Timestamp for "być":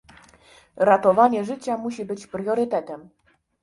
2.05-2.27